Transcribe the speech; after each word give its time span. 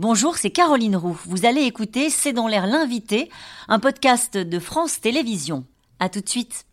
Bonjour, 0.00 0.38
c'est 0.38 0.48
Caroline 0.48 0.96
Roux. 0.96 1.20
Vous 1.26 1.44
allez 1.44 1.60
écouter 1.60 2.08
C'est 2.08 2.32
dans 2.32 2.48
l'air 2.48 2.66
l'invité, 2.66 3.28
un 3.68 3.78
podcast 3.78 4.38
de 4.38 4.58
France 4.58 4.98
Télévisions. 4.98 5.66
À 5.98 6.08
tout 6.08 6.22
de 6.22 6.28
suite. 6.30 6.64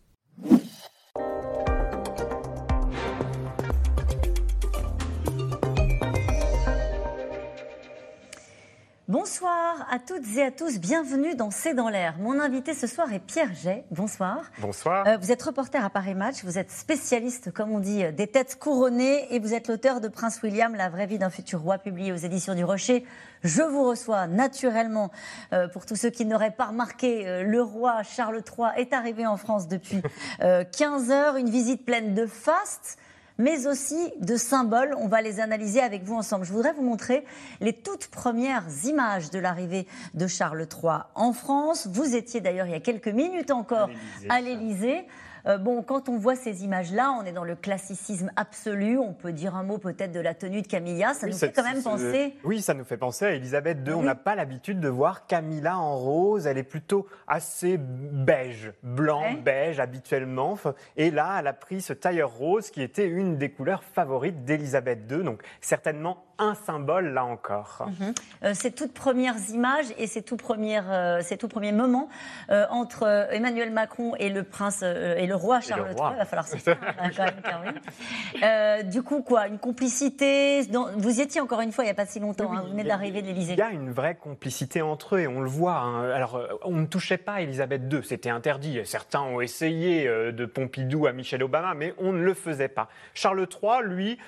Bonsoir 9.08 9.86
à 9.90 9.98
toutes 9.98 10.36
et 10.36 10.42
à 10.42 10.50
tous, 10.50 10.78
bienvenue 10.78 11.34
dans 11.34 11.50
C'est 11.50 11.72
dans 11.72 11.88
l'air. 11.88 12.16
Mon 12.18 12.38
invité 12.38 12.74
ce 12.74 12.86
soir 12.86 13.10
est 13.10 13.20
Pierre 13.20 13.54
Jay. 13.54 13.86
Bonsoir. 13.90 14.42
Bonsoir. 14.58 15.06
Euh, 15.08 15.16
vous 15.16 15.32
êtes 15.32 15.42
reporter 15.42 15.82
à 15.82 15.88
Paris 15.88 16.14
Match, 16.14 16.44
vous 16.44 16.58
êtes 16.58 16.70
spécialiste, 16.70 17.50
comme 17.50 17.72
on 17.72 17.78
dit, 17.78 18.04
des 18.12 18.26
têtes 18.26 18.58
couronnées 18.58 19.34
et 19.34 19.38
vous 19.38 19.54
êtes 19.54 19.68
l'auteur 19.68 20.02
de 20.02 20.08
Prince 20.08 20.42
William, 20.42 20.74
La 20.74 20.90
vraie 20.90 21.06
vie 21.06 21.16
d'un 21.16 21.30
futur 21.30 21.62
roi, 21.62 21.78
publié 21.78 22.12
aux 22.12 22.16
éditions 22.16 22.54
du 22.54 22.64
Rocher. 22.64 23.06
Je 23.42 23.62
vous 23.62 23.82
reçois 23.82 24.26
naturellement, 24.26 25.10
euh, 25.54 25.68
pour 25.68 25.86
tous 25.86 25.96
ceux 25.96 26.10
qui 26.10 26.26
n'auraient 26.26 26.50
pas 26.50 26.66
remarqué, 26.66 27.26
euh, 27.26 27.44
le 27.44 27.62
roi 27.62 28.02
Charles 28.02 28.42
III 28.46 28.72
est 28.76 28.92
arrivé 28.92 29.26
en 29.26 29.38
France 29.38 29.68
depuis 29.68 30.02
15 30.40 31.10
heures, 31.10 31.36
une 31.36 31.48
visite 31.48 31.86
pleine 31.86 32.14
de 32.14 32.26
faste 32.26 32.98
mais 33.38 33.66
aussi 33.66 34.12
de 34.20 34.36
symboles. 34.36 34.94
On 34.98 35.08
va 35.08 35.22
les 35.22 35.40
analyser 35.40 35.80
avec 35.80 36.02
vous 36.02 36.14
ensemble. 36.14 36.44
Je 36.44 36.52
voudrais 36.52 36.72
vous 36.72 36.82
montrer 36.82 37.24
les 37.60 37.72
toutes 37.72 38.08
premières 38.08 38.64
images 38.84 39.30
de 39.30 39.38
l'arrivée 39.38 39.86
de 40.14 40.26
Charles 40.26 40.66
III 40.70 41.04
en 41.14 41.32
France. 41.32 41.88
Vous 41.90 42.14
étiez 42.14 42.40
d'ailleurs 42.40 42.66
il 42.66 42.72
y 42.72 42.76
a 42.76 42.80
quelques 42.80 43.08
minutes 43.08 43.50
encore 43.50 43.88
à 44.28 44.40
l'Élysée. 44.40 45.06
Euh, 45.46 45.58
bon, 45.58 45.82
quand 45.82 46.08
on 46.08 46.16
voit 46.16 46.36
ces 46.36 46.64
images-là, 46.64 47.12
on 47.20 47.24
est 47.24 47.32
dans 47.32 47.44
le 47.44 47.56
classicisme 47.56 48.30
absolu. 48.36 48.98
On 48.98 49.12
peut 49.12 49.32
dire 49.32 49.56
un 49.56 49.62
mot 49.62 49.78
peut-être 49.78 50.12
de 50.12 50.20
la 50.20 50.34
tenue 50.34 50.62
de 50.62 50.66
Camilla. 50.66 51.14
Ça 51.14 51.26
nous 51.26 51.36
fait 51.36 51.52
quand 51.52 51.64
même 51.64 51.82
penser. 51.82 52.34
Oui, 52.44 52.62
ça 52.62 52.74
nous 52.74 52.84
fait 52.84 52.96
penser 52.96 53.26
à 53.26 53.30
Elisabeth 53.32 53.78
II. 53.86 53.94
On 53.94 54.02
n'a 54.02 54.14
pas 54.14 54.34
l'habitude 54.34 54.80
de 54.80 54.88
voir 54.88 55.26
Camilla 55.26 55.78
en 55.78 55.96
rose. 55.96 56.46
Elle 56.46 56.58
est 56.58 56.62
plutôt 56.62 57.06
assez 57.26 57.78
beige, 57.78 58.72
blanc, 58.82 59.24
beige 59.44 59.80
habituellement. 59.80 60.56
Et 60.96 61.10
là, 61.10 61.36
elle 61.38 61.46
a 61.46 61.52
pris 61.52 61.80
ce 61.80 61.92
tailleur 61.92 62.30
rose 62.30 62.70
qui 62.70 62.82
était 62.82 63.06
une 63.06 63.36
des 63.36 63.50
couleurs 63.50 63.84
favorites 63.84 64.44
d'Elisabeth 64.44 65.00
II. 65.10 65.24
Donc 65.24 65.42
certainement 65.60 66.24
un 66.38 66.54
symbole 66.54 67.12
là 67.12 67.24
encore. 67.24 67.86
Mhm. 67.88 68.14
Euh, 68.44 68.54
ces 68.54 68.70
toutes 68.70 68.92
premières 68.94 69.36
images 69.50 69.86
et 69.98 70.06
ces 70.06 70.22
tout 70.22 70.36
premiers, 70.36 70.78
euh, 70.78 71.20
ces 71.20 71.36
tout 71.36 71.48
premiers 71.48 71.72
moments 71.72 72.08
euh, 72.50 72.64
entre 72.70 73.28
Emmanuel 73.32 73.72
Macron 73.72 74.14
et 74.18 74.28
le 74.30 74.44
prince 74.44 74.82
et 74.82 75.26
le 75.26 75.34
roi 75.34 75.60
Charles 75.60 75.88
III, 75.96 76.12
il 76.12 76.18
va 76.18 76.24
falloir 76.24 76.46
se 76.48 76.56
faire 76.56 76.78
hein, 76.98 77.10
quand 77.44 77.60
même, 77.64 78.88
Du 78.88 79.02
coup, 79.02 79.22
quoi, 79.22 79.48
une 79.48 79.58
complicité. 79.58 80.62
vous 80.96 81.18
y 81.18 81.22
étiez 81.22 81.40
encore 81.40 81.60
une 81.60 81.72
fois 81.72 81.84
il 81.84 81.88
n'y 81.88 81.92
a 81.92 81.94
pas 81.94 82.06
si 82.06 82.20
longtemps. 82.20 82.52
hein, 82.52 82.62
vous 82.64 82.70
venez 82.70 82.84
d'arriver 82.84 83.20
de 83.20 83.26
l'Élysée. 83.26 83.54
Il 83.54 83.58
y 83.58 83.62
a 83.62 83.70
une 83.70 83.90
vraie 83.90 84.14
complicité 84.14 84.80
entre 84.80 85.16
eux 85.16 85.20
et 85.20 85.26
on 85.26 85.40
le 85.40 85.48
voit. 85.48 85.78
Hein. 85.78 86.10
Alors, 86.10 86.40
on 86.64 86.76
ne 86.76 86.86
touchait 86.86 87.18
pas 87.18 87.34
à 87.34 87.40
Elisabeth 87.40 87.82
II, 87.92 88.02
c'était 88.04 88.30
interdit. 88.30 88.80
Certains 88.84 89.22
ont 89.22 89.40
essayé 89.40 90.06
de 90.06 90.46
Pompidou 90.46 91.06
à 91.06 91.12
Michel 91.12 91.42
Obama, 91.42 91.74
mais 91.74 91.94
on 91.98 92.12
ne 92.12 92.22
le 92.22 92.34
faisait 92.34 92.68
pas. 92.68 92.88
Charles 93.14 93.46
III, 93.50 93.82
lui, 93.82 94.18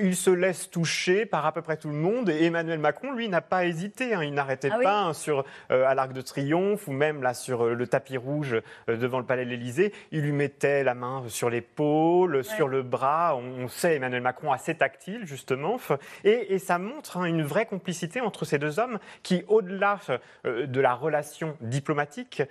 il 0.00 0.16
se 0.16 0.30
laisse 0.30 0.70
toucher 0.70 1.26
par 1.26 1.42
rapport 1.42 1.57
peu 1.58 1.62
près 1.62 1.76
tout 1.76 1.88
le 1.88 1.94
monde. 1.94 2.28
Et 2.28 2.44
Emmanuel 2.44 2.78
Macron, 2.78 3.10
lui, 3.12 3.28
n'a 3.28 3.40
pas 3.40 3.66
hésité. 3.66 4.14
Hein. 4.14 4.22
Il 4.22 4.32
n'arrêtait 4.32 4.70
ah 4.72 4.78
pas 4.80 5.00
hein, 5.00 5.12
sur, 5.12 5.44
euh, 5.72 5.84
à 5.88 5.96
l'Arc 5.96 6.12
de 6.12 6.20
Triomphe 6.20 6.86
ou 6.86 6.92
même 6.92 7.20
là 7.20 7.34
sur 7.34 7.64
euh, 7.64 7.74
le 7.74 7.86
tapis 7.88 8.16
rouge 8.16 8.56
euh, 8.88 8.96
devant 8.96 9.18
le 9.18 9.24
Palais 9.24 9.44
de 9.44 9.50
l'Élysée. 9.50 9.92
Il 10.12 10.20
lui 10.20 10.30
mettait 10.30 10.84
la 10.84 10.94
main 10.94 11.24
sur 11.26 11.50
l'épaule, 11.50 12.44
sur 12.44 12.68
le 12.68 12.82
bras. 12.82 13.36
On, 13.36 13.66
sait 13.66 13.96
Emmanuel 13.96 14.22
Macron 14.22 14.52
assez 14.52 14.76
tactile, 14.76 15.26
justement. 15.26 15.78
Et, 16.22 16.54
et 16.54 16.58
ça 16.60 16.78
montre 16.78 17.16
hein, 17.16 17.24
une 17.24 17.42
vraie 17.42 17.66
complicité 17.66 18.20
entre 18.20 18.44
ces 18.44 18.58
deux 18.58 18.78
hommes 18.78 19.00
qui, 19.24 19.42
au-delà 19.48 19.98
de 20.44 20.80
la 20.80 20.94
relation 20.94 21.56
diplomatique, 21.60 22.42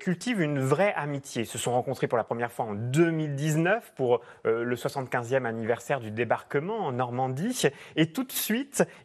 cultivent 0.00 0.40
une 0.40 0.58
vraie 0.58 0.94
amitié. 0.94 1.42
Ils 1.42 1.46
se 1.46 1.58
sont 1.58 1.72
rencontrés 1.72 2.08
pour 2.08 2.18
la 2.18 2.24
première 2.24 2.50
fois 2.50 2.64
en 2.64 2.74
2019 2.74 3.92
pour 3.94 4.20
le 4.44 4.74
75e 4.74 5.44
anniversaire 5.44 6.00
du 6.00 6.10
débarquement 6.10 6.78
en 6.86 6.92
Normandie. 6.92 7.68
Et 7.96 8.10
tout 8.10 8.24
de 8.24 8.32
suite, 8.32 8.53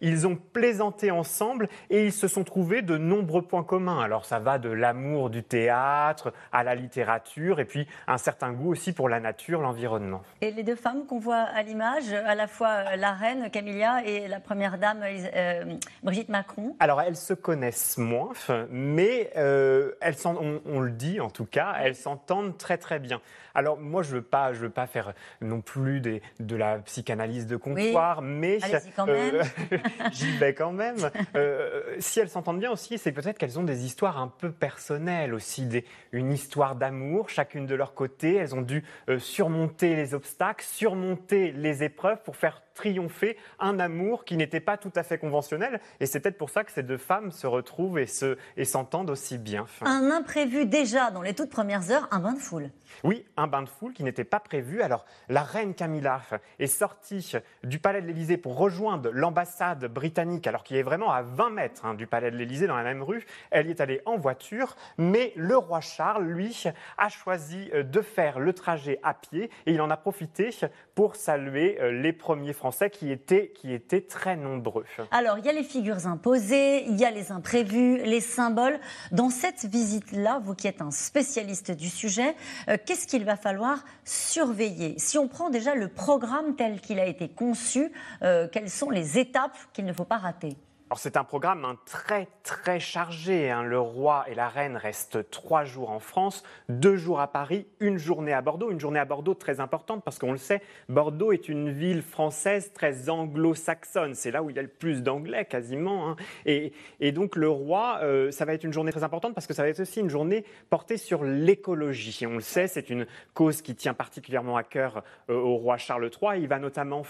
ils 0.02 0.28
ont 0.28 0.36
plaisanté 0.36 1.12
ensemble 1.12 1.70
et 1.90 2.06
ils 2.06 2.12
se 2.12 2.28
sont 2.28 2.44
trouvés 2.44 2.82
de 2.82 2.98
nombreux 2.98 3.42
points 3.42 3.64
communs. 3.64 4.02
Alors 4.02 4.26
ça 4.26 4.40
va 4.40 4.58
de 4.60 4.70
l'amour 4.70 5.30
du 5.30 5.44
théâtre 5.44 6.34
à 6.52 6.64
la 6.64 6.76
littérature 6.76 7.60
et 7.60 7.66
puis 7.66 7.88
un 8.08 8.18
certain 8.18 8.52
goût 8.52 8.72
aussi 8.72 8.94
pour 8.94 9.10
la 9.10 9.20
nature, 9.20 9.62
l'environnement. 9.62 10.22
Et 10.42 10.52
les 10.52 10.64
deux 10.64 10.76
femmes 10.76 11.06
qu'on 11.06 11.20
voit 11.20 11.36
à 11.36 11.64
l'image, 11.64 12.14
à 12.14 12.36
la 12.36 12.48
fois 12.48 12.96
la 12.96 13.14
reine 13.14 13.50
Camilla 13.50 14.02
et 14.06 14.28
la 14.28 14.40
première 14.40 14.78
dame 14.78 15.04
euh, 15.04 15.66
Brigitte 16.04 16.30
Macron 16.30 16.76
Alors 16.80 17.02
elles 17.02 17.16
se 17.16 17.34
connaissent 17.34 17.98
moins, 17.98 18.34
mais 18.70 19.32
euh, 19.38 19.92
elles 20.02 20.16
on, 20.26 20.62
on, 20.66 20.80
le 20.80 20.92
dit 20.92 21.20
en 21.20 21.30
tout 21.30 21.46
cas, 21.46 21.76
elles 21.82 21.96
s'entendent 21.96 22.58
très 22.58 22.78
très 22.78 23.00
bien. 23.00 23.22
Alors 23.56 23.78
moi 23.78 24.04
je 24.04 24.12
veux 24.12 24.22
pas, 24.22 24.54
je 24.54 24.60
veux 24.60 24.70
pas 24.70 24.88
faire 24.88 25.14
non 25.42 25.62
plus 25.62 26.02
des, 26.02 26.22
de 26.40 26.56
la 26.56 26.80
psychanalyse 26.80 27.48
de 27.48 27.56
comptoir, 27.56 28.22
mais 28.22 28.60
quand 28.96 29.06
même. 29.06 29.39
j'y 30.12 30.38
vais 30.38 30.54
quand 30.54 30.72
même. 30.72 31.10
Euh, 31.36 31.96
si 32.00 32.20
elles 32.20 32.30
s'entendent 32.30 32.60
bien 32.60 32.72
aussi, 32.72 32.98
c'est 32.98 33.12
peut-être 33.12 33.38
qu'elles 33.38 33.60
ont 33.60 33.64
des 33.64 33.86
histoires 33.86 34.20
un 34.20 34.28
peu 34.28 34.52
personnelles 34.52 35.34
aussi, 35.34 35.66
des, 35.66 35.86
une 36.12 36.32
histoire 36.32 36.76
d'amour, 36.76 37.30
chacune 37.30 37.66
de 37.66 37.76
leur 37.76 37.94
côté. 37.94 38.36
Elles 38.36 38.56
ont 38.56 38.62
dû 38.62 38.84
euh, 39.10 39.20
surmonter 39.20 39.96
les 39.96 40.14
obstacles, 40.14 40.66
surmonter 40.66 41.52
les 41.52 41.84
épreuves 41.84 42.22
pour 42.24 42.36
faire 42.36 42.62
triompher 42.80 43.36
un 43.60 43.78
amour 43.78 44.24
qui 44.24 44.38
n'était 44.38 44.62
pas 44.62 44.78
tout 44.78 44.92
à 44.96 45.04
fait 45.04 45.18
conventionnel. 45.18 45.82
Et 46.00 46.06
c'est 46.06 46.22
peut-être 46.22 46.38
pour 46.38 46.50
ça 46.50 46.64
que 46.64 46.72
ces 46.72 46.84
deux 46.84 46.98
femmes 46.98 47.32
se 47.32 47.46
retrouvent 47.46 48.00
et, 48.00 48.06
se, 48.06 48.38
et 48.56 48.64
s'entendent 48.64 49.10
aussi 49.10 49.38
bien. 49.38 49.66
Un 49.82 50.10
imprévu 50.12 50.66
déjà 50.66 51.12
dans 51.12 51.22
les 51.22 51.34
toutes 51.34 51.50
premières 51.50 51.92
heures, 51.92 52.08
un 52.12 52.20
bain 52.20 52.34
de 52.34 52.40
foule. 52.40 52.70
Oui, 53.04 53.26
un 53.36 53.48
bain 53.48 53.64
de 53.64 53.70
foule 53.70 53.94
qui 53.94 54.04
n'était 54.04 54.24
pas 54.24 54.40
prévu. 54.40 54.82
Alors, 54.82 55.06
la 55.28 55.44
reine 55.44 55.74
Camilla 55.74 56.22
est 56.60 56.68
sortie 56.68 57.34
du 57.64 57.80
palais 57.80 58.02
de 58.02 58.08
l'Élysée 58.08 58.38
pour 58.38 58.58
rejoindre 58.58 59.10
l'ambassade 59.30 59.86
britannique, 59.86 60.48
alors 60.48 60.64
qu'il 60.64 60.76
est 60.78 60.82
vraiment 60.82 61.12
à 61.12 61.22
20 61.22 61.52
mètres 61.52 61.86
hein, 61.86 61.94
du 61.94 62.08
palais 62.08 62.32
de 62.32 62.36
l'Élysée, 62.36 62.66
dans 62.66 62.76
la 62.76 62.84
même 62.84 63.04
rue. 63.04 63.28
Elle 63.52 63.68
y 63.68 63.70
est 63.70 63.80
allée 63.80 64.02
en 64.08 64.18
voiture, 64.18 64.76
mais 64.98 65.34
le 65.36 65.56
roi 65.56 65.82
Charles, 65.82 66.26
lui, 66.26 66.64
a 66.98 67.10
choisi 67.10 67.70
euh, 67.76 67.84
de 67.84 68.02
faire 68.02 68.40
le 68.40 68.54
trajet 68.54 69.00
à 69.04 69.14
pied 69.14 69.52
et 69.68 69.74
il 69.74 69.82
en 69.82 69.92
a 69.92 69.98
profité 69.98 70.50
pour 70.96 71.16
saluer 71.16 71.80
euh, 71.80 71.92
les 71.92 72.12
premiers 72.12 72.54
Français 72.54 72.90
qui 72.90 73.12
étaient, 73.12 73.50
qui 73.50 73.72
étaient 73.72 74.02
très 74.02 74.36
nombreux. 74.36 74.84
Alors, 75.12 75.38
il 75.38 75.46
y 75.46 75.50
a 75.50 75.54
les 75.54 75.64
figures 75.64 76.08
imposées, 76.08 76.86
il 76.88 76.98
y 76.98 77.06
a 77.06 77.12
les 77.12 77.32
imprévus, 77.32 77.98
les 77.98 78.22
symboles. 78.22 78.80
Dans 79.12 79.30
cette 79.30 79.66
visite-là, 79.66 80.42
vous 80.44 80.56
qui 80.56 80.68
êtes 80.68 80.82
un 80.82 80.90
spécialiste 80.90 81.70
du 81.70 81.90
sujet, 81.90 82.36
euh, 82.68 82.78
qu'est-ce 82.84 83.06
qu'il 83.06 83.26
va 83.26 83.36
falloir 83.36 83.86
surveiller? 84.06 84.96
Si 84.98 85.20
on 85.20 85.28
prend 85.28 85.52
déjà 85.52 85.76
le 85.76 85.88
programme 85.88 86.56
tel 86.56 86.82
qu'il 86.82 87.00
a 87.00 87.06
été 87.06 87.30
conçu, 87.30 87.92
quelles 88.22 88.70
sont 88.70 88.90
les 88.90 89.19
étapes 89.20 89.58
qu'il 89.74 89.86
ne 89.86 89.94
faut 89.94 90.06
pas 90.06 90.18
rater 90.18 90.56
alors 90.90 90.98
c'est 90.98 91.18
un 91.18 91.24
programme 91.24 91.66
hein, 91.66 91.78
très 91.86 92.28
très 92.42 92.80
chargé. 92.80 93.52
Hein. 93.52 93.62
Le 93.62 93.80
roi 93.80 94.26
et 94.28 94.34
la 94.34 94.48
reine 94.48 94.76
restent 94.76 95.30
trois 95.30 95.64
jours 95.64 95.92
en 95.92 96.00
France, 96.00 96.42
deux 96.68 96.96
jours 96.96 97.20
à 97.20 97.32
Paris, 97.32 97.68
une 97.80 98.00
journée 98.00 98.34
à 98.34 98.42
Bordeaux. 98.42 98.72
Une 98.72 98.80
journée 98.80 99.00
à 99.00 99.06
Bordeaux 99.06 99.36
très 99.36 99.60
importante 99.60 100.04
parce 100.04 100.18
qu'on 100.18 100.32
le 100.32 100.40
sait, 100.40 100.64
Bordeaux 100.88 101.32
est 101.32 101.48
une 101.48 101.70
ville 101.70 102.02
française 102.02 102.74
très 102.74 103.08
anglo-saxonne. 103.08 104.16
C'est 104.16 104.32
là 104.32 104.42
où 104.42 104.50
il 104.50 104.56
y 104.56 104.60
a 104.60 104.64
le 104.64 104.68
plus 104.68 105.04
d'anglais 105.04 105.46
quasiment. 105.46 106.10
Hein. 106.10 106.16
Et, 106.48 106.72
donc 107.12 107.36
le 107.36 107.50
roi, 107.50 108.00
euh, 108.02 108.32
ça 108.32 108.46
va 108.46 108.56
être 108.56 108.64
une 108.64 108.74
journée 108.74 108.92
très 108.92 109.04
importante 109.04 109.36
parce 109.36 109.46
que 109.46 109.54
ça 109.54 109.62
va 109.62 109.70
être 109.70 109.82
aussi 109.82 110.00
une 110.00 110.10
journée 110.10 110.44
portée 110.72 110.98
sur 110.98 111.24
l'écologie. 111.24 112.26
On 112.26 112.34
le 112.34 112.42
sait, 112.42 112.68
c'est 112.68 112.90
une 112.90 113.06
cause 113.36 113.62
qui 113.62 113.76
tient 113.76 113.94
particulièrement 113.94 114.58
à 114.58 114.64
cœur 114.64 115.04
euh, 115.30 115.36
au 115.36 115.56
roi 115.56 115.78
Charles 115.78 116.10
III. 116.20 116.42
Il 116.42 116.48
va 116.48 116.58
notamment 116.58 117.04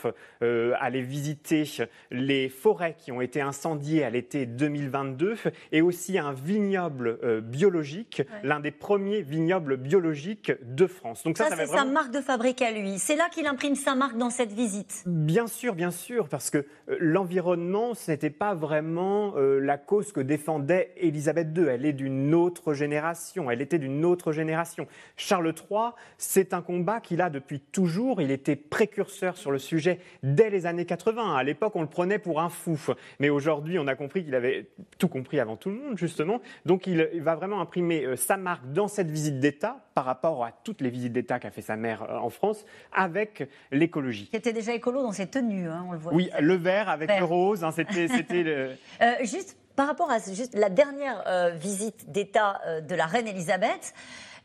euh, 0.43 0.73
aller 0.81 1.01
visiter 1.01 1.63
les 2.11 2.49
forêts 2.49 2.97
qui 2.97 3.13
ont 3.13 3.21
été 3.21 3.39
incendiées 3.39 3.68
à 4.03 4.09
l'été 4.09 4.45
2022 4.45 5.35
et 5.71 5.81
aussi 5.81 6.17
un 6.17 6.33
vignoble 6.33 7.19
euh, 7.23 7.41
biologique, 7.41 8.23
l'un 8.43 8.59
des 8.59 8.71
premiers 8.71 9.21
vignobles 9.21 9.77
biologiques 9.77 10.51
de 10.63 10.87
France. 10.87 11.23
Donc 11.23 11.37
ça, 11.37 11.49
c'est 11.55 11.65
sa 11.67 11.85
marque 11.85 12.11
de 12.11 12.19
fabrique 12.19 12.61
à 12.61 12.71
lui. 12.71 12.97
C'est 12.97 13.15
là 13.15 13.29
qu'il 13.31 13.45
imprime 13.45 13.75
sa 13.75 13.95
marque 13.95 14.17
dans 14.17 14.29
cette 14.29 14.51
visite. 14.51 15.03
Bien 15.05 15.47
sûr, 15.47 15.75
bien 15.75 15.91
sûr, 15.91 16.27
parce 16.27 16.49
que 16.49 16.57
euh, 16.57 16.97
l'environnement, 16.99 17.93
ce 17.93 18.11
n'était 18.11 18.29
pas 18.29 18.53
vraiment 18.53 19.33
euh, 19.37 19.59
la 19.59 19.77
cause 19.77 20.11
que 20.11 20.21
défendait 20.21 20.93
Élisabeth 20.97 21.55
II. 21.55 21.67
Elle 21.67 21.85
est 21.85 21.93
d'une 21.93 22.33
autre 22.33 22.73
génération. 22.73 23.51
Elle 23.51 23.61
était 23.61 23.79
d'une 23.79 24.03
autre 24.03 24.31
génération. 24.31 24.87
Charles 25.15 25.53
III, 25.69 25.91
c'est 26.17 26.53
un 26.53 26.61
combat 26.61 26.99
qu'il 26.99 27.21
a 27.21 27.29
depuis 27.29 27.59
toujours. 27.59 28.21
Il 28.21 28.31
était 28.31 28.55
précurseur 28.55 29.37
sur 29.37 29.51
le 29.51 29.59
sujet 29.59 29.99
dès 30.23 30.49
les 30.49 30.65
années 30.65 30.85
80. 30.85 31.35
À 31.35 31.43
l'époque, 31.43 31.75
on 31.75 31.81
le 31.81 31.87
prenait 31.87 32.19
pour 32.19 32.41
un 32.41 32.49
fou, 32.49 32.77
mais 33.19 33.29
aujourd'hui 33.29 33.58
aujourd'hui, 33.59 33.77
on 33.77 33.87
a 33.87 33.95
compris 33.95 34.23
qu'il 34.23 34.35
avait 34.35 34.69
tout 34.97 35.09
compris 35.09 35.39
avant 35.39 35.57
tout 35.57 35.69
le 35.69 35.75
monde, 35.75 35.97
justement. 35.97 36.39
Donc, 36.65 36.87
il, 36.87 37.21
va 37.21 37.35
vraiment 37.35 37.59
imprimer 37.59 38.05
euh, 38.05 38.15
sa 38.15 38.37
marque 38.37 38.71
dans 38.71 38.87
cette 38.87 39.11
visite 39.11 39.39
d'État 39.39 39.85
par 39.93 40.05
rapport 40.05 40.45
à 40.45 40.51
toutes 40.51 40.79
les 40.79 40.89
visites 40.89 41.11
d'État 41.11 41.39
qu'a 41.39 41.51
fait 41.51 41.61
sa 41.61 41.75
mère 41.75 42.03
euh, 42.03 42.17
en 42.17 42.29
France 42.29 42.65
avec 42.93 43.49
l'écologie. 43.71 44.27
Qui 44.29 44.37
était 44.37 44.53
déjà 44.53 44.73
écolo 44.73 45.01
dans 45.01 45.11
ses 45.11 45.27
tenues, 45.27 45.67
hein, 45.67 45.85
on 45.87 45.91
le 45.91 45.97
voit. 45.97 46.13
Oui, 46.13 46.29
le 46.39 46.55
vert 46.55 46.89
avec 46.89 47.09
le 47.19 47.25
rose, 47.25 47.63
hein, 47.63 47.71
c'était 47.71 48.07
le... 48.43 48.71
juste 49.23 49.57
par 49.75 49.87
rapport 49.87 50.09
à 50.09 50.19
juste 50.19 50.55
la 50.55 50.69
dernière 50.69 51.53
visite 51.55 52.11
d'État 52.11 52.59
de 52.81 52.95
la 52.95 53.05
reine 53.05 53.27
Elisabeth, 53.27 53.93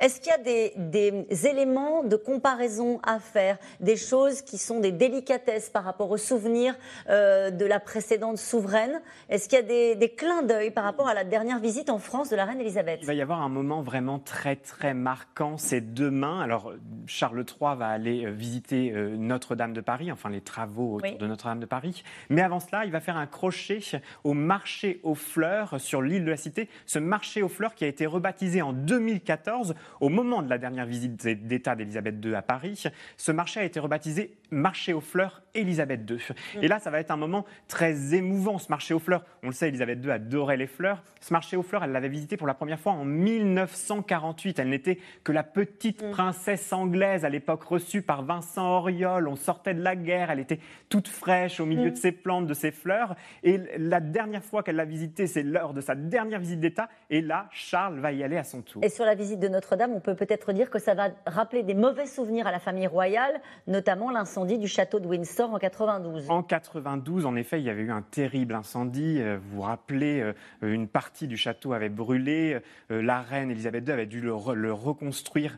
est-ce 0.00 0.20
qu'il 0.20 0.30
y 0.30 0.34
a 0.34 0.38
des, 0.38 1.46
éléments 1.46 2.04
de 2.04 2.16
comparaison 2.16 3.00
à 3.02 3.18
faire, 3.18 3.58
des 3.80 3.96
choses 3.96 4.42
qui 4.42 4.58
sont 4.58 4.80
des 4.80 4.92
délicatesses 4.92 5.70
par 5.70 5.84
rapport 5.84 6.10
aux 6.10 6.16
souvenirs 6.16 6.74
euh, 7.08 7.50
de 7.50 7.64
la 7.64 7.80
précédente 7.80 8.38
souveraine? 8.38 9.00
Est-ce 9.28 9.48
qu'il 9.48 9.58
y 9.58 9.62
a 9.62 9.94
des, 9.96 10.14
clins 10.16 10.42
d'œil 10.42 10.70
par 10.70 10.84
rapport 10.84 11.08
à 11.08 11.14
la 11.14 11.24
dernière 11.24 11.58
visite 11.58 11.90
en 11.90 11.98
France 11.98 12.30
de 12.30 12.36
la 12.36 12.44
reine 12.44 12.60
Elisabeth 12.60 13.00
Il 13.02 13.06
va 13.06 13.14
y 13.14 13.22
avoir 13.22 13.42
un 13.42 13.48
moment 13.48 13.82
vraiment 13.82 14.18
très 14.18 14.56
très 14.56 14.94
marquant, 14.94 15.56
c'est 15.58 15.94
demain. 15.94 16.40
Alors 16.40 16.72
Charles 17.06 17.44
III 17.48 17.76
va 17.76 17.88
aller 17.88 18.26
euh, 18.26 18.30
visiter 18.30 18.92
euh, 18.92 19.16
Notre-Dame 19.16 19.72
de 19.72 19.80
Paris, 19.80 20.12
enfin 20.12 20.30
les 20.30 20.40
travaux 20.40 20.96
autour 20.96 21.18
de 21.18 21.26
Notre-Dame 21.26 21.60
de 21.60 21.66
Paris. 21.66 22.04
Mais 22.28 22.42
avant 22.42 22.60
cela, 22.60 22.84
il 22.84 22.90
va 22.90 23.00
faire 23.00 23.16
un 23.16 23.26
crochet 23.26 23.80
au 24.24 24.34
marché 24.34 25.00
aux 25.02 25.14
fleurs 25.14 25.80
sur 25.80 26.02
l'île 26.02 26.24
de 26.24 26.30
la 26.30 26.36
Cité. 26.36 26.68
Ce 26.86 26.98
marché 26.98 27.42
aux 27.42 27.48
fleurs 27.48 27.74
qui 27.74 27.84
a 27.84 27.88
été 27.88 28.06
rebaptisé 28.06 28.62
en 28.62 28.72
2014 28.72 29.74
au 30.00 30.08
moment 30.08 30.42
de 30.42 30.50
la 30.50 30.58
dernière 30.58 30.86
visite 30.86 31.26
d'État 31.26 31.76
d'Élisabeth 31.76 32.16
II 32.24 32.34
à 32.34 32.42
Paris, 32.42 32.84
ce 33.16 33.32
marché 33.32 33.60
a 33.60 33.64
été 33.64 33.80
rebaptisé 33.80 34.36
Marché 34.50 34.92
aux 34.92 35.00
fleurs 35.00 35.43
Élisabeth 35.54 36.08
II. 36.10 36.18
Et 36.62 36.68
là, 36.68 36.78
ça 36.78 36.90
va 36.90 37.00
être 37.00 37.10
un 37.10 37.16
moment 37.16 37.44
très 37.68 38.14
émouvant, 38.14 38.58
ce 38.58 38.68
marché 38.68 38.94
aux 38.94 38.98
fleurs. 38.98 39.24
On 39.42 39.48
le 39.48 39.52
sait, 39.52 39.68
Élisabeth 39.68 40.04
II 40.04 40.10
adorait 40.10 40.56
les 40.56 40.66
fleurs. 40.66 41.02
Ce 41.20 41.32
marché 41.32 41.56
aux 41.56 41.62
fleurs, 41.62 41.84
elle 41.84 41.92
l'avait 41.92 42.08
visité 42.08 42.36
pour 42.36 42.46
la 42.46 42.54
première 42.54 42.80
fois 42.80 42.92
en 42.92 43.04
1948. 43.04 44.58
Elle 44.58 44.68
n'était 44.68 44.98
que 45.22 45.32
la 45.32 45.42
petite 45.42 46.02
mm. 46.02 46.10
princesse 46.10 46.72
anglaise 46.72 47.24
à 47.24 47.28
l'époque 47.28 47.62
reçue 47.62 48.02
par 48.02 48.24
Vincent 48.24 48.78
Auriol. 48.78 49.28
On 49.28 49.36
sortait 49.36 49.74
de 49.74 49.82
la 49.82 49.96
guerre, 49.96 50.30
elle 50.30 50.40
était 50.40 50.60
toute 50.88 51.08
fraîche 51.08 51.60
au 51.60 51.66
milieu 51.66 51.88
mm. 51.88 51.92
de 51.92 51.96
ses 51.96 52.12
plantes, 52.12 52.46
de 52.46 52.54
ses 52.54 52.70
fleurs. 52.70 53.14
Et 53.42 53.60
la 53.78 54.00
dernière 54.00 54.44
fois 54.44 54.62
qu'elle 54.62 54.76
l'a 54.76 54.84
visitée, 54.84 55.26
c'est 55.26 55.42
l'heure 55.42 55.74
de 55.74 55.80
sa 55.80 55.94
dernière 55.94 56.40
visite 56.40 56.60
d'État. 56.60 56.88
Et 57.10 57.20
là, 57.20 57.48
Charles 57.52 57.98
va 58.00 58.12
y 58.12 58.22
aller 58.22 58.36
à 58.36 58.44
son 58.44 58.62
tour. 58.62 58.82
Et 58.84 58.88
sur 58.88 59.04
la 59.04 59.14
visite 59.14 59.40
de 59.40 59.48
Notre-Dame, 59.48 59.92
on 59.94 60.00
peut 60.00 60.14
peut-être 60.14 60.52
dire 60.52 60.70
que 60.70 60.78
ça 60.78 60.94
va 60.94 61.10
rappeler 61.26 61.62
des 61.62 61.74
mauvais 61.74 62.06
souvenirs 62.06 62.46
à 62.46 62.52
la 62.52 62.58
famille 62.58 62.86
royale, 62.86 63.40
notamment 63.66 64.10
l'incendie 64.10 64.58
du 64.58 64.68
château 64.68 65.00
de 65.00 65.06
Windsor 65.06 65.43
en 65.52 65.58
92. 65.58 66.30
En 66.30 66.42
92, 66.42 67.26
en 67.26 67.36
effet, 67.36 67.60
il 67.60 67.64
y 67.64 67.70
avait 67.70 67.82
eu 67.82 67.90
un 67.90 68.02
terrible 68.02 68.54
incendie. 68.54 69.20
Euh, 69.20 69.38
vous 69.40 69.56
vous 69.56 69.62
rappelez, 69.62 70.20
euh, 70.20 70.32
une 70.62 70.88
partie 70.88 71.26
du 71.26 71.36
château 71.36 71.72
avait 71.72 71.88
brûlé. 71.88 72.58
Euh, 72.90 73.02
la 73.02 73.20
reine 73.20 73.50
Elisabeth 73.50 73.86
II 73.86 73.92
avait 73.92 74.06
dû 74.06 74.20
le, 74.20 74.32
reconstruire 74.34 75.56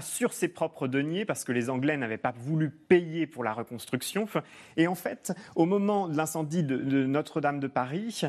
sur 0.00 0.32
ses 0.32 0.48
propres 0.48 0.88
deniers 0.88 1.24
parce 1.24 1.44
que 1.44 1.52
les 1.52 1.70
Anglais 1.70 1.96
n'avaient 1.96 2.16
pas 2.16 2.32
voulu 2.36 2.70
payer 2.70 3.26
pour 3.26 3.44
la 3.44 3.52
reconstruction. 3.52 4.26
Et 4.76 4.86
en 4.86 4.94
fait, 4.94 5.32
au 5.56 5.66
moment 5.66 6.08
de 6.08 6.16
l'incendie 6.16 6.62
de, 6.62 6.76
Notre-Dame 7.04 7.60
de 7.60 7.66
Paris, 7.66 8.22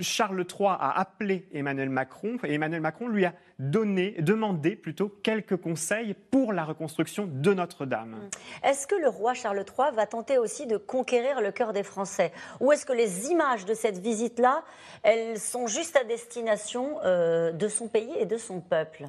Charles 0.00 0.44
III 0.48 0.68
a 0.68 1.00
appelé 1.00 1.48
Emmanuel 1.52 1.90
Macron 1.90 2.36
et 2.44 2.54
Emmanuel 2.54 2.80
Macron 2.80 3.08
lui 3.08 3.24
a 3.24 3.34
donné, 3.58 4.16
demandé 4.18 4.76
plutôt 4.76 5.08
quelques 5.08 5.56
conseils 5.56 6.14
pour 6.14 6.52
la 6.52 6.64
reconstruction 6.64 7.28
de 7.30 7.54
Notre-Dame. 7.54 8.28
Est-ce 8.64 8.86
que 8.86 8.94
le 8.94 9.08
roi 9.08 9.34
Charles 9.34 9.64
III 9.66 9.94
va 9.94 10.06
tenter 10.06 10.38
aussi 10.38 10.66
de 10.66 10.76
conquérir 10.76 11.40
le 11.40 11.52
cœur 11.52 11.72
des 11.72 11.82
Français? 11.82 12.32
Ou 12.60 12.72
est-ce 12.72 12.84
que 12.84 12.92
les 12.92 13.28
images 13.30 13.64
de 13.64 13.74
cette 13.74 13.98
visite-là, 13.98 14.64
elles 15.02 15.38
sont 15.38 15.66
juste 15.66 15.96
à 15.96 16.04
destination 16.04 16.98
euh, 17.04 17.52
de 17.52 17.68
son 17.68 17.88
pays 17.88 18.12
et 18.18 18.26
de 18.26 18.36
son 18.36 18.60
peuple? 18.60 19.08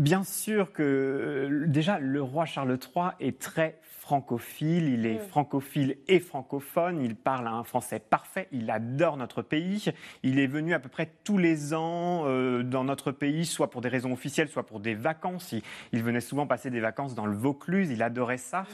Bien 0.00 0.24
sûr 0.24 0.72
que 0.72 0.82
euh, 0.82 1.66
déjà 1.66 1.98
le 1.98 2.22
roi 2.22 2.46
Charles 2.46 2.78
III 2.96 3.08
est 3.20 3.38
très 3.38 3.78
francophile, 3.82 4.88
il 4.88 5.04
est 5.04 5.22
mm. 5.22 5.28
francophile 5.28 5.98
et 6.08 6.20
francophone, 6.20 7.02
il 7.04 7.14
parle 7.14 7.46
un 7.46 7.62
français 7.64 7.98
parfait, 7.98 8.48
il 8.50 8.70
adore 8.70 9.18
notre 9.18 9.42
pays, 9.42 9.92
il 10.22 10.38
est 10.38 10.46
venu 10.46 10.72
à 10.72 10.78
peu 10.78 10.88
près 10.88 11.12
tous 11.22 11.36
les 11.36 11.74
ans 11.74 12.22
euh, 12.24 12.62
dans 12.62 12.82
notre 12.82 13.12
pays, 13.12 13.44
soit 13.44 13.68
pour 13.68 13.82
des 13.82 13.90
raisons 13.90 14.10
officielles, 14.10 14.48
soit 14.48 14.64
pour 14.64 14.80
des 14.80 14.94
vacances. 14.94 15.54
Il, 15.92 16.02
venait 16.02 16.22
souvent 16.22 16.46
passer 16.46 16.70
des 16.70 16.80
vacances 16.80 17.14
dans 17.14 17.26
le 17.26 17.36
Vaucluse, 17.36 17.90
il 17.90 18.02
adorait 18.02 18.38
ça. 18.38 18.64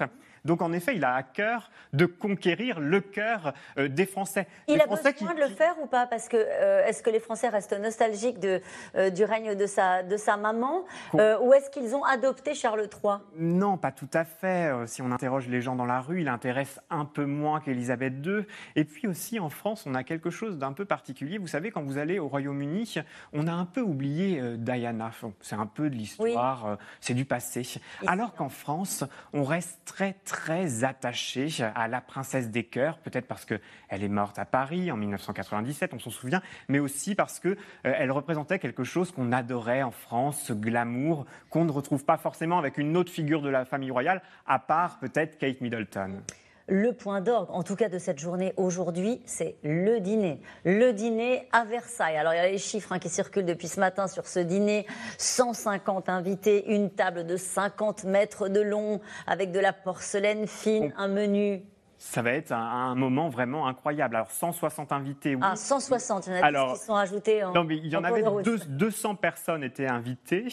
Donc 0.47 0.63
en 0.63 0.73
effet, 0.73 0.95
il 0.97 1.05
a 1.05 1.15
à 1.15 1.23
cœur 1.23 1.71
de 1.93 2.07
conquérir 2.07 2.81
le 2.81 3.01
cœur 3.01 3.53
euh, 3.79 3.89
des 3.89 4.07
Français. 4.07 4.47
Il 4.69 4.81
a 4.81 4.87
besoin 4.87 5.35
de 5.35 5.41
le 5.41 5.49
faire 5.49 5.75
ou 5.83 5.87
pas? 5.87 6.07
Parce 6.07 6.29
que 6.29 6.37
euh, 6.37 6.87
est-ce 6.87 7.03
que 7.03 7.11
les 7.11 7.21
Français 7.21 7.49
restent 7.49 7.79
nostalgiques 7.79 8.39
de, 8.39 8.63
euh, 8.95 9.11
du 9.11 9.25
règne 9.25 9.57
de 9.57 9.67
sa, 9.67 10.03
de 10.03 10.17
sa 10.17 10.37
maman 10.37 10.85
Ou 11.15 11.53
est-ce 11.53 11.71
qu'ils 11.71 11.95
ont 11.95 12.05
adopté 12.05 12.55
Charles 12.55 12.89
III 13.03 13.17
Non, 13.37 13.77
pas 13.77 13.91
tout 13.91 14.09
à 14.15 14.25
fait. 14.25 14.73
si 14.87 15.03
on 15.03 15.11
interroge 15.11 15.49
les 15.49 15.61
gens 15.61 15.75
dans 15.75 15.85
la 15.85 16.01
rue, 16.01 16.21
il 16.21 16.29
intéresse 16.29 16.81
un 16.91 17.05
peu 17.05 17.25
moins 17.25 17.61
qu'Élisabeth 17.61 18.15
II. 18.25 18.47
Et 18.77 18.85
puis 18.85 19.09
aussi 19.09 19.41
en 19.41 19.51
France, 19.51 19.85
on 19.87 19.95
a 19.95 20.05
quelque 20.05 20.31
chose 20.31 20.59
d'un 20.59 20.73
peu 20.73 20.85
particulier. 20.85 21.39
Vous 21.39 21.49
savez, 21.49 21.73
quand 21.73 21.83
vous 21.83 21.99
allez 21.99 22.19
au 22.21 22.29
Royaume-Uni, 22.29 22.95
on 23.33 23.49
a 23.49 23.53
un 23.53 23.65
peu 23.65 23.81
oublié 23.81 24.41
Diana. 24.57 25.11
C'est 25.41 25.57
un 25.57 25.67
peu 25.67 25.91
de 25.91 25.97
l'histoire, 25.97 26.79
c'est 27.01 27.15
du 27.15 27.25
passé. 27.25 27.81
Alors 28.07 28.35
qu'en 28.35 28.49
France, 28.49 29.05
on 29.33 29.43
reste 29.43 29.81
très 29.85 30.15
très 30.25 30.36
très 30.37 30.85
attachée 30.85 31.49
à 31.75 31.89
la 31.89 32.03
princesse 32.03 32.51
des 32.51 32.63
cœurs, 32.63 32.99
peut-être 32.99 33.27
parce 33.27 33.47
qu'elle 33.47 33.59
est 33.89 34.09
morte 34.09 34.39
à 34.39 34.45
Paris 34.45 34.93
en 34.93 34.97
1997, 34.99 35.95
on 35.95 35.99
s'en 35.99 36.11
souvient, 36.11 36.43
mais 36.69 36.79
aussi 36.79 37.15
parce 37.15 37.41
qu'elle 37.41 37.57
euh, 37.87 38.13
représentait 38.13 38.59
quelque 38.59 38.85
chose 38.85 39.13
qu'on 39.13 39.33
adorait 39.33 39.83
en 39.83 39.91
France, 39.91 40.43
ce 40.43 40.53
glamour 40.53 41.25
qu'on 41.49 41.65
ne 41.65 41.73
retrouve 41.73 42.05
pas 42.05 42.19
forcément 42.19 42.59
avec 42.59 42.77
une 42.77 42.99
autre 42.99 43.11
figure 43.11 43.41
de 43.41 43.49
la 43.49 43.65
famille 43.65 43.91
royale, 43.91 44.21
à 44.47 44.59
part 44.59 44.99
peut-être 44.99 45.39
Kate 45.39 45.63
Middleton 45.63 46.21
le 46.69 46.93
point 46.93 47.21
d'orgue, 47.21 47.49
en 47.51 47.63
tout 47.63 47.77
cas 47.77 47.89
de 47.89 47.99
cette 47.99 48.19
journée 48.19 48.53
aujourd'hui, 48.57 49.21
c'est 49.25 49.57
le 49.63 50.01
dîner. 50.01 50.41
Le 50.65 50.93
dîner 50.93 51.49
à 51.53 51.65
Versailles. 51.65 52.17
Alors 52.17 52.35
il 52.35 52.37
y 52.37 52.41
a 52.41 52.49
les 52.49 52.59
chiffres 52.59 52.93
hein, 52.93 52.99
qui 52.99 53.09
circulent 53.09 53.45
depuis 53.45 53.69
ce 53.69 53.79
matin 53.79 54.09
sur 54.09 54.27
ce 54.27 54.41
dîner. 54.41 54.87
150 55.19 56.09
invités, 56.09 56.75
une 56.75 56.91
table 56.91 57.25
de 57.25 57.37
50 57.37 58.05
mètres 58.05 58.49
de 58.49 58.61
long 58.61 59.01
avec 59.27 59.53
de 59.53 59.61
la 59.61 59.73
porcelaine 59.73 60.47
fine, 60.47 60.93
un 60.97 61.09
menu 61.09 61.63
ça 62.07 62.23
va 62.23 62.33
être 62.33 62.53
un, 62.53 62.95
moment 62.95 63.29
vraiment 63.29 63.67
incroyable. 63.67 64.17
Alors 64.17 64.31
160 64.31 64.93
invités. 64.93 65.35
Oui. 65.35 65.41
Ah 65.43 65.57
160, 65.57 66.27
il 66.27 66.31
y 66.31 66.39
en 66.39 66.43
a 66.43 66.47
Alors, 66.47 66.73
qui 66.75 66.85
sont 66.85 66.95
ajoutés. 66.95 67.43
En, 67.45 67.53
non, 67.53 67.65
mais 67.65 67.77
il 67.77 67.89
y 67.89 67.97
en 67.97 68.05
avait 68.05 68.23
200 68.23 69.17
personnes 69.17 69.65
étaient 69.65 69.89
invitées, 69.89 70.47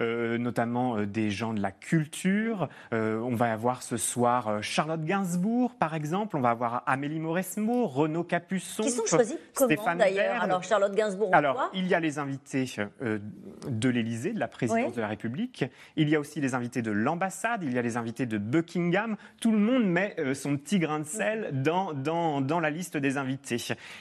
euh, 0.00 0.36
notamment 0.36 0.96
euh, 0.96 1.06
des 1.06 1.30
gens 1.30 1.54
de 1.54 1.62
la 1.62 1.70
culture. 1.70 2.68
Euh, 2.92 3.20
on 3.20 3.36
va 3.36 3.52
avoir 3.52 3.82
ce 3.82 3.96
soir 3.96 4.62
Charlotte 4.62 5.04
Gainsbourg, 5.04 5.74
par 5.76 5.94
exemple. 5.94 6.36
On 6.36 6.40
va 6.40 6.50
avoir 6.50 6.82
Amélie 6.86 7.20
Mauresmo, 7.20 7.86
Renaud 7.86 8.24
Capuçon. 8.24 8.82
Qui 8.82 8.90
sont 8.90 9.06
choisis 9.06 9.38
comment 9.54 9.94
d'ailleurs? 9.94 10.42
Alors 10.42 10.64
Charlotte 10.64 10.94
Gainsbourg. 10.94 11.30
Alors 11.32 11.70
il 11.72 11.86
y 11.86 11.94
a 11.94 12.00
les 12.00 12.18
invités 12.18 12.66
de 13.00 13.88
l'Élysée, 13.88 14.32
de 14.32 14.40
la 14.40 14.48
présidence 14.48 14.94
de 14.94 15.00
la 15.00 15.08
République. 15.08 15.64
Il 15.94 16.08
y 16.08 16.16
a 16.16 16.20
aussi 16.20 16.40
les 16.40 16.54
invités 16.54 16.82
de 16.82 16.90
l'ambassade. 16.90 17.62
Il 17.62 17.72
y 17.72 17.78
a 17.78 17.82
les 17.82 17.96
invités 17.96 18.26
de 18.26 18.38
Buckingham. 18.38 19.16
Tout 19.40 19.52
le 19.52 19.58
monde 19.58 19.84
met 19.84 20.16
son 20.34 20.56
petit 20.56 20.78
grain 20.80 20.95
de 20.98 21.04
sel 21.04 21.62
dans, 21.62 21.92
dans, 21.92 22.40
dans 22.40 22.60
la 22.60 22.70
liste 22.70 22.96
des 22.96 23.16
invités. 23.18 23.56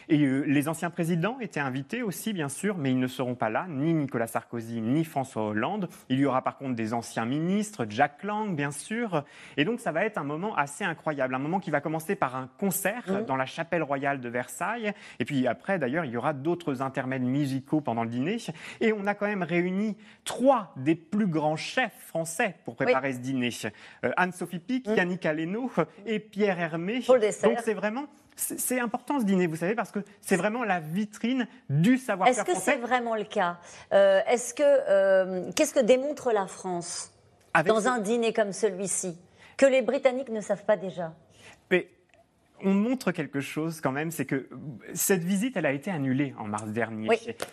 Et 0.10 0.22
euh, 0.22 0.44
les 0.48 0.68
anciens 0.68 0.90
présidents 0.90 1.38
étaient 1.40 1.60
invités 1.60 2.04
aussi, 2.04 2.34
bien 2.34 2.50
sûr, 2.50 2.78
mais 2.78 2.92
ils 2.92 3.00
ne 3.00 3.08
seront 3.08 3.36
pas 3.36 3.50
là, 3.50 3.66
ni 3.70 3.94
Nicolas 3.94 4.28
Sarkozy, 4.28 4.82
ni 4.82 5.04
François 5.04 5.48
Hollande. 5.48 5.90
Il 6.10 6.20
y 6.20 6.26
aura 6.26 6.44
par 6.44 6.58
contre 6.58 6.76
des 6.76 6.94
anciens 6.94 7.26
ministres, 7.26 7.86
Jack 7.90 8.24
Lang, 8.24 8.56
bien 8.56 8.72
sûr. 8.72 9.24
Et 9.58 9.66
donc 9.66 9.80
ça 9.80 9.92
va 9.92 10.06
être 10.06 10.18
un 10.18 10.24
moment 10.24 10.56
assez 10.56 10.84
incroyable, 10.84 11.36
un 11.36 11.40
moment 11.40 11.60
qui 11.60 11.72
va 11.72 11.82
commencer 11.82 12.16
par 12.16 12.36
un 12.36 12.50
concert 12.58 13.04
mmh. 13.08 13.26
dans 13.26 13.36
la 13.36 13.46
chapelle 13.46 13.84
royale 13.84 14.22
de 14.22 14.30
Versailles. 14.30 14.94
Et 15.20 15.26
puis 15.26 15.48
après, 15.48 15.80
d'ailleurs, 15.80 16.06
il 16.06 16.12
y 16.12 16.18
aura 16.18 16.34
d'autres 16.34 16.82
intermèdes 16.82 17.24
musicaux 17.24 17.82
pendant 17.82 18.04
le 18.04 18.10
dîner. 18.10 18.38
Et 18.82 18.94
on 18.94 19.06
a 19.06 19.16
quand 19.16 19.28
même 19.28 19.44
réuni 19.44 19.98
trois 20.24 20.74
des 20.78 20.96
plus 20.96 21.28
grands 21.28 21.58
chefs 21.58 22.00
français 22.08 22.56
pour 22.66 22.76
préparer 22.76 23.14
ce 23.14 23.20
dîner. 23.20 23.50
Euh, 24.04 24.12
Anne-Sophie 24.18 24.60
Pic, 24.60 24.88
mmh. 24.88 24.96
Yannick 24.96 25.26
Aleno 25.26 25.72
et 26.06 26.20
Pierre 26.20 26.60
Hermé 26.60 26.75
donc 27.44 27.60
c'est 27.64 27.74
vraiment 27.74 28.06
c'est 28.36 28.80
important 28.80 29.20
ce 29.20 29.26
dîner, 29.26 29.48
vous 29.48 29.56
savez, 29.56 29.76
parce 29.76 29.92
que 29.92 30.00
c'est 30.22 30.36
vraiment 30.36 30.64
la 30.64 30.80
vitrine 30.80 31.48
du 31.70 31.98
savoir-faire 31.98 32.44
Est-ce 32.44 32.54
que 32.54 32.60
c'est 32.60 32.76
vraiment 32.76 33.16
le 33.16 33.24
cas 33.24 33.58
euh, 33.94 34.20
Est-ce 34.28 34.54
que 34.54 34.64
euh, 34.64 35.52
qu'est-ce 35.56 35.74
que 35.74 35.80
démontre 35.80 36.32
la 36.32 36.48
France 36.48 37.14
dans 37.66 37.88
un 37.88 38.00
dîner 38.00 38.34
comme 38.34 38.52
celui-ci 38.52 39.18
que 39.58 39.66
les 39.66 39.82
Britanniques 39.82 40.30
ne 40.30 40.42
savent 40.42 40.66
pas 40.66 40.76
déjà? 40.76 41.14
On 42.64 42.74
montre 42.74 43.12
quelque 43.12 43.42
chose 43.42 43.82
quand 43.82 43.92
même, 43.92 44.12
c'est 44.12 44.26
que 44.26 44.48
cette 44.94 45.24
visite, 45.24 45.58
elle 45.58 45.66
a 45.66 45.72
été 45.72 45.92
annulée 45.92 46.34
en 46.38 46.46
mars 46.46 46.68
dernier. 46.72 47.08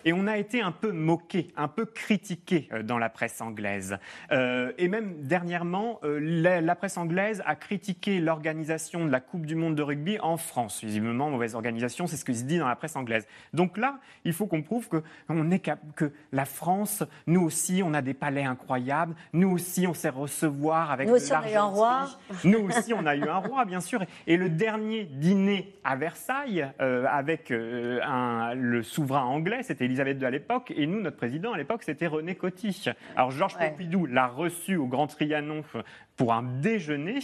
Et 0.05 0.13
on 0.13 0.27
a 0.27 0.37
été 0.37 0.61
un 0.61 0.71
peu 0.71 0.91
moqué, 0.91 1.49
un 1.55 1.67
peu 1.67 1.85
critiqué 1.85 2.67
euh, 2.71 2.83
dans 2.83 2.97
la 2.97 3.09
presse 3.09 3.41
anglaise. 3.41 3.97
Euh, 4.31 4.71
et 4.77 4.87
même 4.87 5.21
dernièrement, 5.21 5.99
euh, 6.03 6.19
la, 6.21 6.75
presse 6.75 6.97
anglaise 6.97 7.43
a 7.45 7.55
critiqué 7.55 8.19
l'organisation 8.19 9.05
de 9.05 9.11
la 9.11 9.19
Coupe 9.19 9.45
du 9.45 9.55
Monde 9.55 9.75
de 9.75 9.83
rugby 9.83 10.19
en 10.19 10.37
France. 10.37 10.83
Visiblement, 10.83 11.29
mauvaise 11.29 11.55
organisation, 11.55 12.07
c'est 12.07 12.17
ce 12.17 12.25
que 12.25 12.33
se 12.33 12.43
dit 12.43 12.57
dans 12.57 12.67
la 12.67 12.75
presse 12.75 12.95
anglaise. 12.95 13.27
Donc 13.53 13.77
là, 13.77 13.99
il 14.25 14.33
faut 14.33 14.47
qu'on 14.47 14.61
prouve 14.61 14.87
que, 14.87 15.03
on 15.29 15.51
est 15.51 15.59
que 15.59 16.11
la 16.31 16.45
France, 16.45 17.03
nous 17.27 17.41
aussi, 17.41 17.81
on 17.83 17.93
a 17.93 18.01
des 18.01 18.13
palais 18.13 18.43
incroyables. 18.43 19.15
Nous 19.33 19.49
aussi, 19.49 19.85
on 19.87 19.93
sait 19.93 20.09
recevoir 20.09 20.91
avec 20.91 21.07
nous 21.07 21.15
aussi, 21.15 21.31
on 21.33 21.35
a 21.35 21.51
eu 21.51 21.55
un 21.55 21.63
roi. 21.63 22.09
Nous 22.43 22.59
aussi, 22.59 22.93
on 22.93 23.05
a 23.05 23.15
eu 23.15 23.27
un 23.27 23.37
roi, 23.37 23.65
bien 23.65 23.81
sûr. 23.81 24.03
Et 24.27 24.37
le 24.37 24.49
dernier 24.49 24.92
dîner 25.01 25.73
à 25.83 25.95
Versailles 25.95 26.71
euh, 26.81 27.05
avec 27.09 27.51
euh, 27.51 27.99
un, 28.03 28.53
le 28.53 28.83
souverain 28.83 29.23
anglais, 29.23 29.63
c'était 29.63 29.85
Elisabeth 29.85 30.19
II 30.19 30.25
à 30.25 30.29
l'époque, 30.29 30.71
et 30.75 30.85
nous, 30.85 31.01
notre 31.01 31.17
président 31.17 31.53
à 31.53 31.57
l'époque, 31.57 31.83
c'était 31.83 32.07
René 32.07 32.35
Coty. 32.35 32.85
Alors 33.15 33.31
Georges 33.31 33.57
Pompidou 33.57 34.05
l'a 34.05 34.27
reçu 34.27 34.75
au 34.75 34.85
Grand 34.85 35.07
Trianon 35.07 35.63
pour 36.15 36.33
un 36.33 36.43
déjeuner, 36.43 37.19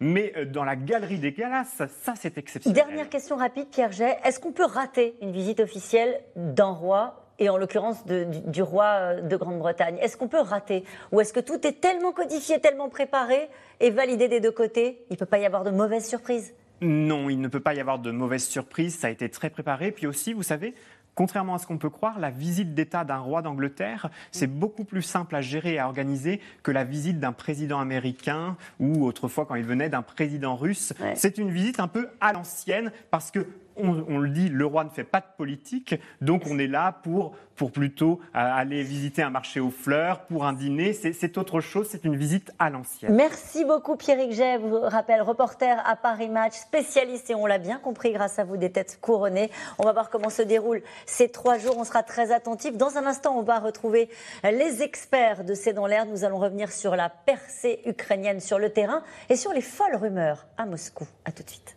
mais 0.00 0.32
euh, 0.36 0.44
dans 0.44 0.64
la 0.64 0.76
galerie 0.76 1.18
des 1.18 1.32
galas, 1.32 1.86
ça 1.88 2.14
c'est 2.16 2.38
exceptionnel. 2.38 2.84
Dernière 2.84 3.08
question 3.08 3.36
rapide, 3.36 3.68
Pierre 3.70 3.92
Jay. 3.92 4.16
Est-ce 4.24 4.38
qu'on 4.38 4.52
peut 4.52 4.66
rater 4.66 5.14
une 5.22 5.32
visite 5.32 5.60
officielle 5.60 6.20
d'un 6.36 6.72
roi 6.72 7.20
et 7.38 7.48
en 7.48 7.56
l'occurrence 7.56 8.04
du, 8.06 8.26
du, 8.46 8.62
roi 8.62 9.14
de 9.20 9.36
Grande-Bretagne? 9.36 9.96
Est-ce 10.00 10.16
qu'on 10.16 10.28
peut 10.28 10.40
rater? 10.40 10.84
Ou 11.12 11.20
est-ce 11.20 11.32
que 11.32 11.40
tout 11.40 11.66
est 11.66 11.80
tellement 11.80 12.12
codifié, 12.12 12.60
tellement 12.60 12.88
préparé 12.88 13.48
et 13.80 13.90
validé 13.90 14.28
des 14.28 14.40
deux 14.40 14.52
côtés 14.52 15.04
Il 15.10 15.14
ne 15.14 15.18
peut 15.18 15.26
pas 15.26 15.38
y 15.38 15.46
avoir 15.46 15.64
de 15.64 15.70
mauvaises 15.70 16.08
surprises? 16.08 16.54
Non, 16.80 17.30
il 17.30 17.40
ne 17.40 17.48
peut 17.48 17.60
pas 17.60 17.74
y 17.74 17.80
avoir 17.80 17.98
de 17.98 18.10
mauvaises 18.10 18.46
surprises, 18.46 18.98
ça 18.98 19.06
a 19.06 19.10
été 19.10 19.28
très 19.28 19.50
préparé. 19.50 19.92
Puis 19.92 20.06
aussi, 20.06 20.32
vous 20.32 20.42
savez, 20.42 20.74
Contrairement 21.14 21.54
à 21.54 21.58
ce 21.58 21.66
qu'on 21.66 21.78
peut 21.78 21.90
croire, 21.90 22.18
la 22.18 22.30
visite 22.30 22.74
d'État 22.74 23.04
d'un 23.04 23.18
roi 23.18 23.40
d'Angleterre, 23.40 24.10
c'est 24.32 24.48
beaucoup 24.48 24.84
plus 24.84 25.02
simple 25.02 25.36
à 25.36 25.40
gérer 25.40 25.74
et 25.74 25.78
à 25.78 25.86
organiser 25.86 26.40
que 26.62 26.72
la 26.72 26.84
visite 26.84 27.20
d'un 27.20 27.32
président 27.32 27.78
américain 27.78 28.56
ou 28.80 29.04
autrefois 29.04 29.46
quand 29.46 29.54
il 29.54 29.64
venait 29.64 29.88
d'un 29.88 30.02
président 30.02 30.56
russe. 30.56 30.92
C'est 31.14 31.38
une 31.38 31.50
visite 31.50 31.78
un 31.78 31.88
peu 31.88 32.08
à 32.20 32.32
l'ancienne 32.32 32.90
parce 33.10 33.30
que 33.30 33.46
on, 33.76 34.18
le 34.18 34.28
dit, 34.30 34.48
le 34.48 34.66
roi 34.66 34.84
ne 34.84 34.90
fait 34.90 35.04
pas 35.04 35.20
de 35.20 35.26
politique, 35.36 35.94
donc 36.20 36.42
on 36.48 36.58
est 36.58 36.66
là 36.66 36.92
pour, 37.02 37.34
pour 37.56 37.72
plutôt 37.72 38.20
euh, 38.22 38.38
aller 38.38 38.82
visiter 38.82 39.22
un 39.22 39.30
marché 39.30 39.60
aux 39.60 39.70
fleurs, 39.70 40.22
pour 40.26 40.44
un 40.44 40.52
dîner. 40.52 40.92
C'est 40.92 41.38
autre 41.38 41.60
chose, 41.60 41.88
c'est 41.90 42.04
une 42.04 42.16
visite 42.16 42.52
à 42.58 42.70
l'ancienne. 42.70 43.14
Merci 43.14 43.64
beaucoup 43.64 43.96
Pierrick 43.96 44.32
Jay, 44.32 44.58
vous 44.58 44.80
rappelle, 44.80 45.22
reporter 45.22 45.82
à 45.86 45.96
Paris 45.96 46.28
Match, 46.28 46.54
spécialiste, 46.54 47.30
et 47.30 47.34
on 47.34 47.46
l'a 47.46 47.58
bien 47.58 47.78
compris 47.78 48.12
grâce 48.12 48.38
à 48.38 48.44
vous, 48.44 48.56
des 48.56 48.70
têtes 48.70 48.98
couronnées. 49.00 49.50
On 49.78 49.84
va 49.84 49.92
voir 49.92 50.10
comment 50.10 50.30
se 50.30 50.42
déroulent 50.42 50.82
ces 51.06 51.28
trois 51.30 51.58
jours, 51.58 51.76
on 51.78 51.84
sera 51.84 52.02
très 52.02 52.32
attentif. 52.32 52.76
Dans 52.76 52.96
un 52.96 53.06
instant, 53.06 53.36
on 53.36 53.42
va 53.42 53.58
retrouver 53.58 54.08
les 54.42 54.82
experts 54.82 55.44
de 55.44 55.54
C'est 55.54 55.72
dans 55.72 55.86
l'air. 55.86 56.06
Nous 56.06 56.24
allons 56.24 56.38
revenir 56.38 56.72
sur 56.72 56.96
la 56.96 57.08
percée 57.08 57.80
ukrainienne 57.86 58.40
sur 58.40 58.58
le 58.58 58.70
terrain 58.70 59.02
et 59.28 59.36
sur 59.36 59.52
les 59.52 59.60
folles 59.60 59.96
rumeurs 59.96 60.46
à 60.56 60.66
Moscou. 60.66 61.06
À 61.24 61.32
tout 61.32 61.42
de 61.42 61.50
suite. 61.50 61.76